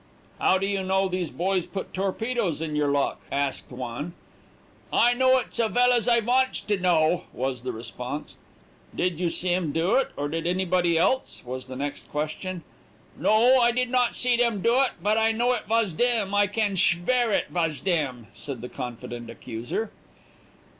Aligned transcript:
"'How 0.39 0.57
do 0.57 0.65
you 0.65 0.81
know 0.81 1.07
these 1.07 1.29
boys 1.29 1.67
put 1.67 1.93
torpedoes 1.93 2.59
in 2.59 2.75
your 2.75 2.87
lock?' 2.87 3.21
asked 3.31 3.71
one. 3.71 4.13
"'I 4.91 5.13
know 5.13 5.37
it 5.37 5.49
so 5.53 5.67
vell 5.67 5.93
as 5.93 6.07
I 6.07 6.19
vants 6.21 6.59
to 6.61 6.79
know,' 6.79 7.25
was 7.31 7.61
the 7.61 7.71
response. 7.71 8.35
"'Did 8.95 9.19
you 9.19 9.29
see 9.29 9.53
'em 9.53 9.71
do 9.71 9.93
it, 9.97 10.09
or 10.17 10.27
did 10.27 10.47
anybody 10.47 10.97
else? 10.97 11.43
was 11.45 11.67
the 11.67 11.75
next 11.75 12.09
question. 12.09 12.63
"'No, 13.15 13.59
I 13.59 13.71
did 13.71 13.91
not 13.91 14.15
see 14.15 14.35
dem 14.37 14.61
do 14.63 14.81
it, 14.81 14.93
but 15.03 15.19
I 15.19 15.31
know 15.33 15.53
it 15.53 15.69
was 15.69 15.93
dem 15.93 16.33
I 16.33 16.47
can, 16.47 16.73
shvear 16.73 17.31
it 17.31 17.49
vas 17.51 17.79
dem,' 17.79 18.25
said 18.33 18.61
the 18.61 18.69
confident 18.69 19.29
accuser. 19.29 19.91